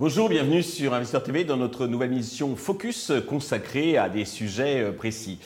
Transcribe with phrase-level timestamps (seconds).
[0.00, 4.92] Bonjour, bienvenue sur Investisseur TV dans notre nouvelle émission Focus consacrée à des sujets euh,
[4.92, 5.38] précis.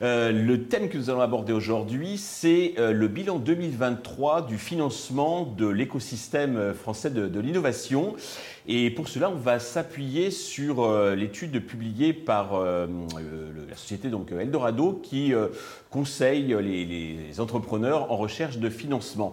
[0.00, 5.44] Euh, le thème que nous allons aborder aujourd'hui, c'est euh, le bilan 2023 du financement
[5.44, 8.14] de l'écosystème français de, l'innovation.
[8.66, 15.32] Et pour cela, on va s'appuyer sur l'étude publiée par la société donc Eldorado qui
[15.90, 19.32] conseille les, les entrepreneurs en recherche de financement.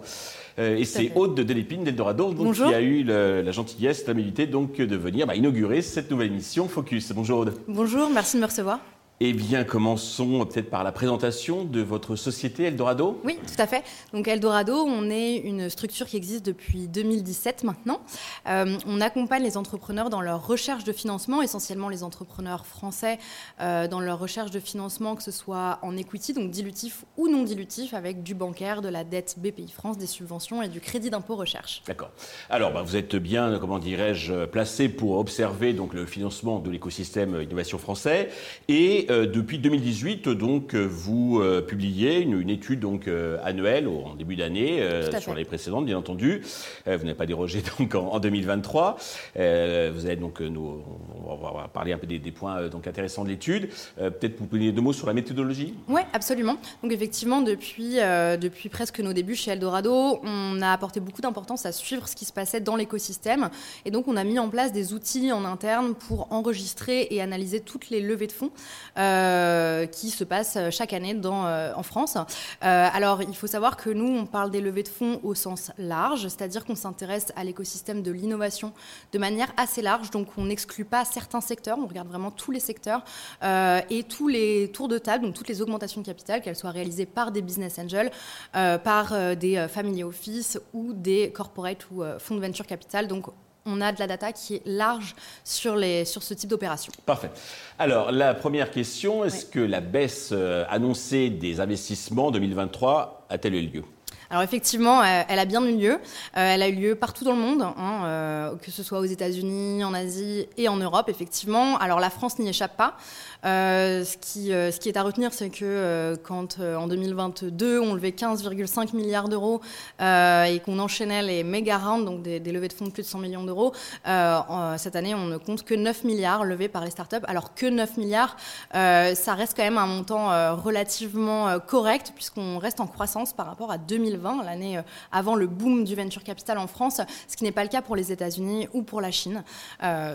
[0.58, 4.96] Euh, et c'est Aude de Delépine d'Eldorado qui a eu la gentillesse, l'amabilité donc de
[4.96, 7.12] venir bah, inaugurer cette nouvelle émission Focus.
[7.12, 7.54] Bonjour Aude.
[7.68, 8.80] Bonjour, merci de me recevoir.
[9.18, 13.18] Eh bien, commençons peut-être par la présentation de votre société Eldorado.
[13.24, 13.82] Oui, tout à fait.
[14.12, 18.02] Donc Eldorado, on est une structure qui existe depuis 2017 maintenant.
[18.46, 23.18] Euh, on accompagne les entrepreneurs dans leur recherche de financement, essentiellement les entrepreneurs français
[23.62, 27.42] euh, dans leur recherche de financement, que ce soit en equity, donc dilutif ou non
[27.42, 31.36] dilutif, avec du bancaire, de la dette BPI France, des subventions et du crédit d'impôt
[31.36, 31.82] recherche.
[31.86, 32.10] D'accord.
[32.50, 37.40] Alors, bah, vous êtes bien, comment dirais-je, placé pour observer donc le financement de l'écosystème
[37.40, 38.28] innovation français
[38.68, 43.08] et euh, depuis 2018, donc, euh, vous euh, publiez une, étude donc,
[43.42, 44.82] annuelle en début d'année
[45.20, 46.42] sur les précédentes, bien entendu.
[46.86, 48.96] vous n'avez pas dérogé donc, en, 2023.
[49.34, 50.82] vous donc, nous,
[51.26, 53.68] on va parler un peu des, points donc, intéressants de l'étude.
[53.96, 55.74] Peut-être vous pouvez deux mots sur la méthodologie?
[55.88, 56.56] Oui, absolument.
[56.82, 61.72] Donc, effectivement, depuis, depuis presque nos débuts chez Eldorado, on a apporté beaucoup d'importance à
[61.72, 63.50] suivre ce qui se passait dans l'écosystème.
[63.84, 67.60] Et donc, on a mis en place des outils en interne pour enregistrer et analyser
[67.60, 68.50] toutes les levées de fonds
[68.96, 72.16] qui se passe chaque année euh, en France.
[72.16, 75.70] Euh, alors, il faut savoir que nous, on parle des levées de fonds au sens
[75.78, 78.72] large, c'est-à-dire qu'on s'intéresse à l'écosystème de l'innovation
[79.12, 80.10] de manière assez large.
[80.10, 83.04] Donc, on n'exclut pas certains secteurs, on regarde vraiment tous les secteurs
[83.42, 87.06] et tous les tours de table, donc toutes les augmentations de capital, qu'elles soient réalisées
[87.06, 88.10] par des business angels,
[88.52, 93.08] par des family office ou des corporate ou fonds de venture capital.
[93.08, 93.26] Donc,
[93.66, 96.92] on a de la data qui est large sur, les, sur ce type d'opération.
[97.04, 97.30] Parfait.
[97.78, 103.66] Alors, la première question, est-ce que la baisse euh, annoncée des investissements 2023 a-t-elle eu
[103.66, 103.82] lieu?
[104.30, 105.92] Alors effectivement, euh, elle a bien eu lieu.
[105.92, 105.98] Euh,
[106.34, 109.94] elle a eu lieu partout dans le monde, hein, que ce soit aux États-Unis, en
[109.94, 111.78] Asie et en Europe, effectivement.
[111.78, 112.96] Alors la France n'y échappe pas.
[113.44, 118.10] Euh, ce, qui, euh, est à retenir, c'est que euh, quand en 2022, on levait
[118.10, 119.60] 15,5 milliards d'euros
[120.00, 123.18] et qu'on enchaînait les méga rounds, donc des, levées de fonds de plus de 100
[123.18, 123.72] millions d'euros,
[124.04, 127.96] cette année, on ne compte que 9 milliards levés par les startups, alors que 9
[127.96, 128.36] milliards,
[128.72, 133.78] ça reste quand même un montant relativement correct, puisqu'on reste en croissance par rapport à
[134.16, 134.80] 2020, l'année
[135.12, 137.96] avant le boom du venture capital en France, ce qui n'est pas le cas pour
[137.96, 139.44] les États-Unis ou pour la Chine.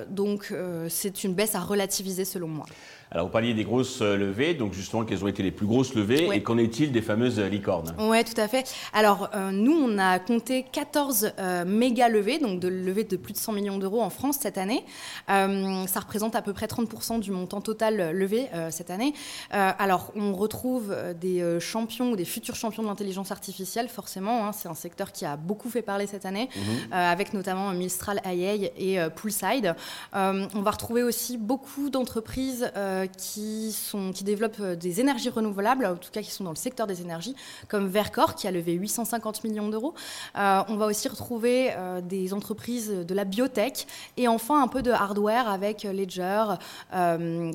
[0.09, 0.53] donc,
[0.89, 2.65] c'est une baisse à relativiser selon moi.
[3.13, 5.95] Alors, vous parliez des grosses euh, levées, donc justement, quelles ont été les plus grosses
[5.95, 7.93] levées et qu'en est-il des fameuses licornes?
[7.99, 8.73] Oui, tout à fait.
[8.93, 13.33] Alors, euh, nous, on a compté 14 euh, méga levées, donc de levées de plus
[13.33, 14.85] de 100 millions d'euros en France cette année.
[15.27, 19.13] ça représente à peu près 30% du montant total levé cette année.
[19.51, 24.47] alors, on retrouve des champions ou des futurs champions de l'intelligence artificielle, forcément.
[24.47, 24.51] Hein.
[24.53, 26.93] c'est un secteur qui a beaucoup fait parler cette année, mhm.
[26.93, 29.75] avec notamment Mistral AI et Poolside.
[30.13, 35.85] on va retrouver aussi beaucoup d'entreprises euh, qui, sont, qui développent euh, des énergies renouvelables,
[35.85, 37.35] en tout cas qui sont dans le secteur des énergies,
[37.67, 39.93] comme Vercor, qui a levé 850 millions d'euros.
[40.37, 41.71] Euh, on va aussi retrouver
[42.03, 46.43] des entreprises de la biotech et enfin un peu de hardware avec Ledger,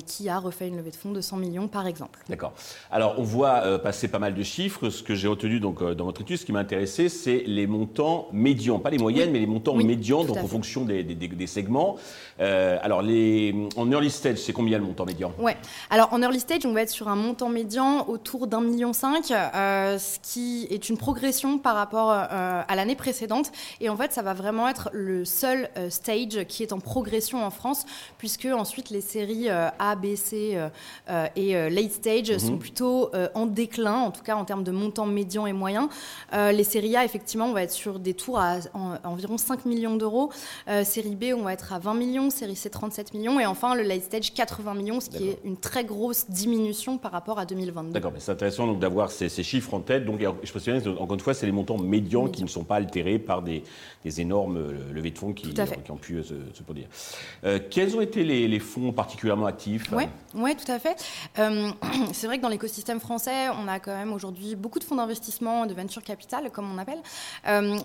[0.05, 2.19] qui a refait une levée de fonds de 100 millions, par exemple.
[2.29, 2.53] D'accord.
[2.91, 4.89] Alors, on voit passer pas mal de chiffres.
[4.89, 8.27] Ce que j'ai retenu donc, dans votre étude, ce qui m'a intéressé, c'est les montants
[8.31, 11.97] médians, pas les moyennes, mais les montants médians, donc en fonction des, des, des segments.
[12.39, 15.33] alors, les, en early stage, c'est combien le montant médian?
[15.39, 15.55] Ouais.
[15.91, 19.31] Alors en early stage, on va être sur un montant médian autour d'un million cinq,
[19.31, 23.51] euh, ce qui est une progression par rapport euh, à l'année précédente.
[23.79, 27.45] Et en fait, ça va vraiment être le seul euh, stage qui est en progression
[27.45, 27.85] en France,
[28.17, 30.57] puisque ensuite les séries A, B, C
[31.35, 32.39] et late stage mhm.
[32.39, 35.89] sont plutôt en déclin, en tout cas en termes de montant médian et moyen.
[36.33, 38.57] les séries A, effectivement, on va être sur des tours à,
[39.03, 40.31] environ 5 millions d'euros.
[40.83, 42.29] série B, on va être à 20 millions.
[42.29, 43.39] Série C, 37 millions.
[43.39, 47.11] Et enfin, le late stage, 80 millions, ce qui est une très grosse diminution par
[47.11, 47.91] rapport à 2022.
[47.91, 50.05] D'accord, mais c'est intéressant donc d'avoir ces, chiffres en tête.
[50.05, 53.19] Donc, je précise, encore une fois, c'est les montants médians qui ne sont pas altérés
[53.19, 53.63] par des,
[54.17, 56.87] énormes euh, levées de fonds qui, qui ont pu euh, se, produire.
[57.43, 60.97] Euh, quels ont été les, fonds particulièrement actifs Oui, ouais, tout à fait.
[62.13, 65.65] c'est vrai que dans l'écosystème français, on a quand même aujourd'hui beaucoup de fonds d'investissement,
[65.65, 66.99] de venture capital, comme on appelle.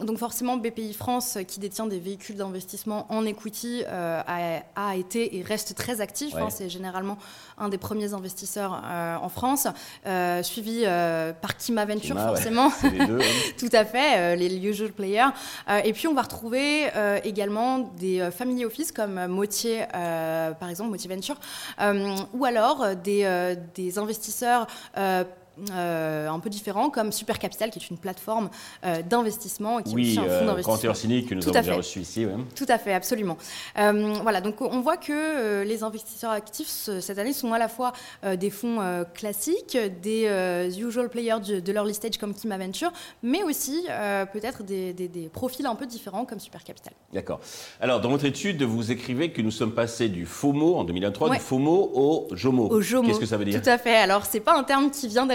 [0.05, 5.75] donc forcément, BPI France, qui détient des véhicules d'investissement en equity, a, été et reste
[5.75, 6.35] très actif.
[6.37, 6.49] Hein.
[6.50, 7.19] c'est généralement
[7.59, 8.83] un des premiers investisseurs
[9.23, 9.67] en France,
[10.43, 10.85] suivi
[11.41, 12.71] par Kima Venture, forcément.
[13.59, 15.31] Tout à fait, les usual players.
[15.85, 16.89] et puis, on va retrouver
[17.25, 21.37] également des family office comme Motier, par exemple, Motier Venture,
[22.33, 24.67] ou alors des, des investisseurs
[25.70, 28.49] euh, un peu différent comme Super Capital, qui est une plateforme
[28.84, 30.94] euh, d'investissement qui oui, est aussi un fonds euh, d'investissement.
[30.94, 32.26] cynique que nous avons déjà reçu ici.
[32.56, 33.37] Tout à fait, absolument.
[33.76, 37.93] voilà, donc on voit que les investisseurs actifs cette année sont à la fois
[38.37, 40.26] des fonds classiques, des
[40.78, 43.87] usual players de, de l'early stage comme Kima Venture, mais aussi
[44.32, 46.93] peut-être des, des, profils un peu différents comme Super Capital.
[47.12, 47.40] D'accord.
[47.81, 51.38] Alors, dans votre étude, vous écrivez que nous sommes passés du FOMO en 2023, du
[51.38, 52.69] FOMO au JOMO.
[52.69, 53.08] Au JOMO.
[53.08, 53.60] Qu'est-ce que ça veut dire?
[53.62, 53.96] Tout à fait.
[53.96, 55.26] Alors, c'est pas un terme qui vient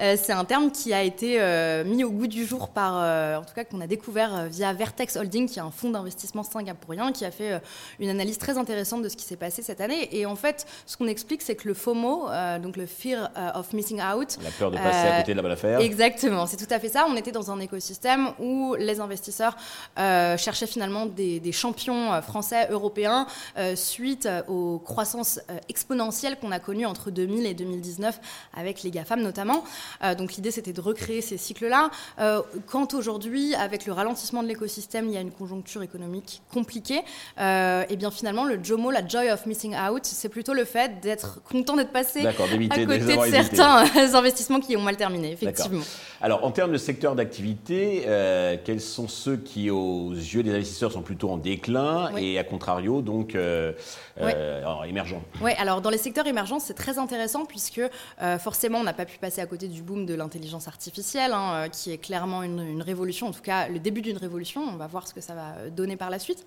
[0.00, 3.36] euh, c'est un terme qui a été euh, mis au goût du jour par, euh,
[3.36, 7.12] en tout cas qu'on a découvert via Vertex Holding, qui est un fonds d'investissement singapourien,
[7.12, 7.60] qui a fait
[7.98, 10.08] une analyse très intéressante de ce qui s'est passé cette année.
[10.12, 12.28] Et en fait, ce qu'on explique, c'est que le FOMO,
[12.62, 15.52] donc le Fear of Missing Out, la peur de passer à côté de la bonne
[15.52, 15.80] affaire.
[15.80, 17.06] Exactement, c'est tout à fait ça.
[17.08, 19.56] On était dans un écosystème où les investisseurs
[19.96, 23.26] cherchaient finalement des, des champions français, européens,
[23.74, 28.20] suite aux croissances exponentielles qu'on a connues entre 2000 et 2019
[28.54, 29.64] avec les GAFA notamment.
[30.02, 31.90] Euh, donc l'idée c'était de recréer ces cycles-là.
[32.18, 37.02] Euh, quand aujourd'hui, avec le ralentissement de l'écosystème, il y a une conjoncture économique compliquée,
[37.38, 41.00] euh, et bien finalement le JOMO, la joy of missing out, c'est plutôt le fait
[41.00, 45.84] d'être content d'être passé à côté de certains investissements qui ont mal terminé, effectivement.
[46.20, 48.04] Alors en termes de secteur d'activité,
[48.64, 53.02] quels sont ceux qui aux yeux des investisseurs sont plutôt en déclin et à contrario
[53.02, 53.36] donc
[54.86, 55.22] émergents?
[55.42, 57.82] Oui, alors dans les secteurs émergents, c'est très intéressant puisque
[58.38, 61.68] forcément on n'a pas pu passer à côté du boom de l'intelligence artificielle, hein, euh,
[61.68, 64.62] qui est clairement une, révolution, en tout cas le début d'une révolution.
[64.62, 66.44] On va voir ce que ça va euh, donner par la suite.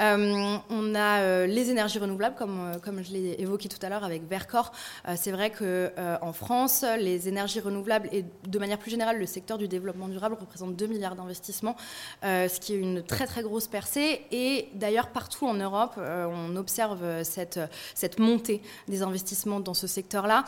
[0.00, 4.28] Euh, on a les énergies renouvelables, comme, comme je l'ai évoqué tout à l'heure avec
[4.28, 4.72] Vercor.
[5.16, 9.68] c'est vrai qu'en France, les énergies renouvelables et de manière plus générale le secteur du
[9.68, 11.76] développement durable représente 2 milliards d'investissements,
[12.22, 14.22] ce qui est une très très grosse percée.
[14.30, 17.60] Et d'ailleurs, partout en Europe, on observe cette,
[17.94, 20.44] cette montée des investissements dans ce secteur-là.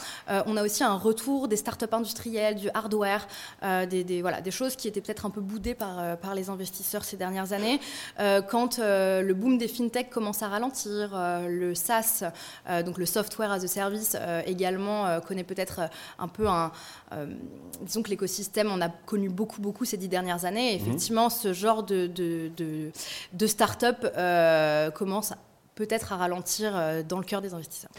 [0.47, 3.29] on a aussi un retour des startups industrielles, du hardware,
[3.63, 6.49] euh, des, voilà, des choses qui étaient peut-être un peu boudées par, euh, par les
[6.49, 7.79] investisseurs ces dernières années.
[8.19, 11.11] Euh, quand le boom des fintech commence à ralentir,
[11.49, 12.23] le SaaS,
[12.85, 14.17] donc le software as a service,
[14.47, 15.81] également connaît peut-être
[16.19, 16.71] un peu un...
[17.83, 20.75] disons que l'écosystème en a connu beaucoup, beaucoup ces dix dernières années.
[20.75, 20.87] Et mhm.
[20.87, 22.91] effectivement, ce genre de, de, de,
[23.33, 24.07] de start-up
[24.95, 25.33] commence
[25.75, 26.73] peut-être à ralentir
[27.09, 27.91] dans le cœur des investisseurs.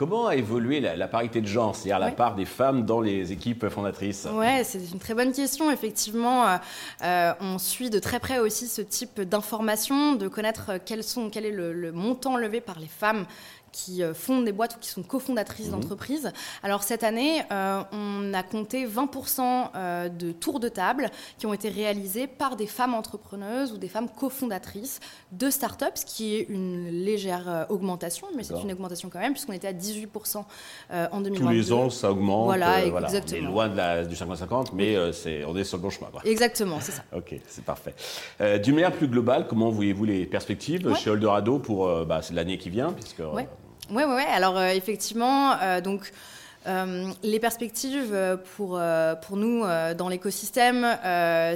[0.00, 3.68] Comment a évolué la, parité de genre, c'est-à-dire la part des femmes dans les équipes
[3.68, 5.70] fondatrices Oui, c'est une très bonne question.
[5.70, 6.56] Effectivement, euh,
[7.02, 11.44] euh, on suit de très près aussi ce type d'informations, de connaître quels sont, quel
[11.44, 13.26] est le montant levé par les femmes
[13.72, 15.72] qui euh, fondent des boîtes ou qui sont cofondatrices mmh.
[15.72, 16.32] d'entreprises.
[16.62, 21.54] Alors cette année, euh, on a compté 20% euh, de tours de table qui ont
[21.54, 25.00] été réalisés par des femmes entrepreneuses ou des femmes cofondatrices
[25.32, 29.52] de startups, ce qui est une légère augmentation, mais c'est une augmentation quand même, puisqu'on
[29.52, 30.44] était à 18%
[30.90, 31.38] en 2022.
[31.38, 32.46] Tous les ans, ça augmente.
[32.46, 33.40] Voilà, exactement.
[33.40, 36.08] On est loin de la, du 50-50, mais on est sur le bon chemin.
[36.24, 37.04] Exactement, c'est ça.
[37.16, 37.94] ok, c'est parfait.
[38.62, 42.92] D'une manière plus globale, comment voyez-vous les perspectives chez Eldorado pour bah, l'année qui vient
[42.92, 43.22] puisque,
[43.90, 46.12] oui, oui, alors euh, effectivement, euh, donc
[46.66, 49.64] euh, les perspectives euh, pour, euh, pour nous
[49.96, 50.86] dans l'écosystème,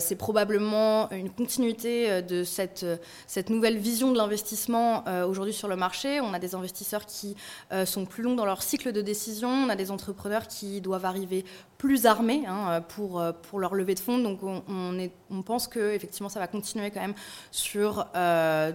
[0.01, 2.87] c'est probablement une continuité de cette,
[3.27, 6.21] cette nouvelle vision de l'investissement aujourd'hui sur le marché.
[6.21, 7.37] On a des investisseurs qui
[7.85, 11.45] sont plus longs dans leur cycle de décision, on a des entrepreneurs qui doivent arriver
[11.79, 14.19] plus armés hein, pour, pour leur levée de fonds.
[14.19, 17.15] Donc on, est, on pense que effectivement ça va continuer quand même
[17.51, 18.07] sur...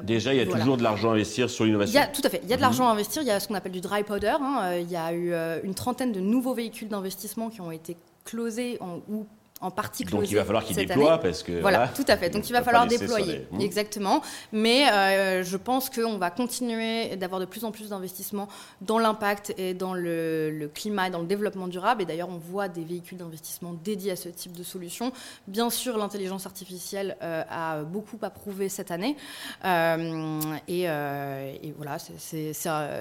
[0.04, 2.02] Déjà, il y a toujours de l'argent à investir sur l'innovation.
[2.14, 3.56] Tout à fait, il y a de l'argent à investir, il y a ce qu'on
[3.56, 4.38] appelle du dry powder.
[4.42, 4.78] Hein.
[4.80, 5.34] Il y a eu
[5.64, 9.26] une trentaine de nouveaux véhicules d'investissement qui ont été closés en, ou
[9.62, 12.30] en partie Donc il va falloir qu'il déploie parce que voilà, tout à fait.
[12.30, 13.62] Donc il va falloir déployer mmh.
[13.62, 14.22] exactement.
[14.54, 18.48] Mais euh, je pense qu'on va continuer d'avoir de plus en plus d'investissements
[18.82, 22.02] dans l'impact et dans le, climat et dans le développement durable.
[22.04, 25.12] Et d'ailleurs on voit des véhicules d'investissement dédiés à ce type de solution.
[25.48, 29.18] Bien sûr l'intelligence artificielle euh, a beaucoup approuvé cette année.
[29.66, 30.40] Euh,
[30.70, 32.54] et, voilà, c'est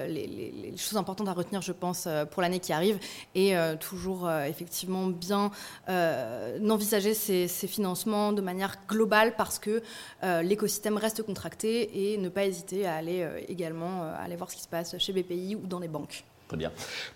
[0.07, 2.99] les, les, choses importantes à retenir, je pense, pour l'année qui arrive.
[3.35, 5.51] Et toujours effectivement bien
[6.59, 9.81] d'envisager ces, financements de manière globale parce que
[10.23, 14.49] euh, l'écosystème reste contracté et ne pas hésiter à aller euh, également euh, aller voir
[14.49, 16.23] ce qui se passe chez BPI ou dans les banques.
[16.49, 16.71] Très bien.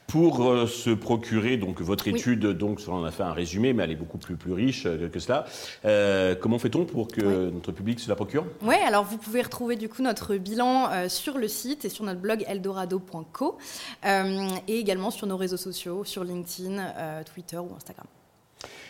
[0.06, 3.90] Pour euh, se procurer donc votre étude, donc on a fait un résumé, mais elle
[3.90, 5.46] est beaucoup plus, plus riche euh, que cela.
[5.86, 8.46] Euh, comment fait-on pour que notre public se la procure?
[8.62, 12.20] Oui, alors vous pouvez retrouver du coup notre bilan sur le site et sur notre
[12.20, 13.58] blog eldorado.co
[14.06, 18.06] et également sur nos réseaux sociaux, sur LinkedIn, Twitter ou Instagram.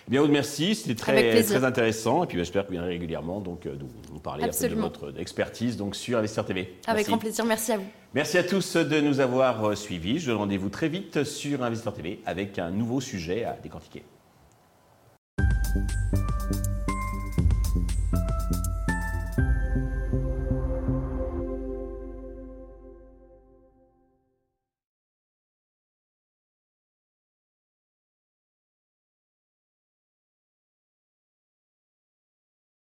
[0.08, 2.24] Bien, merci, c'était très, très intéressant.
[2.24, 6.18] Et puis j'espère que vous viendrez régulièrement donc, nous, parler de votre expertise donc, sur
[6.18, 6.76] Investir TV.
[6.88, 7.88] Avec grand plaisir, merci à vous.
[8.14, 10.20] Merci à tous de nous avoir euh, suivis.
[10.20, 14.04] Je donne rendez-vous très vite sur Investor TV avec un nouveau sujet à décortiquer.